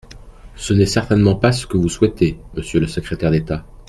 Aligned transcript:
Ce 0.55 0.73
n’est 0.73 0.87
certainement 0.87 1.35
pas 1.35 1.51
ce 1.51 1.67
que 1.67 1.77
vous 1.77 1.87
souhaitez, 1.87 2.39
monsieur 2.55 2.79
le 2.79 2.87
secrétaire 2.87 3.29
d’État. 3.29 3.67